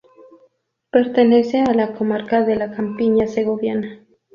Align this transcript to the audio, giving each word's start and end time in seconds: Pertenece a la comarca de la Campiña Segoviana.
Pertenece 0.89 1.59
a 1.61 1.75
la 1.75 1.93
comarca 1.93 2.41
de 2.43 2.55
la 2.55 2.71
Campiña 2.71 3.27
Segoviana. 3.27 4.03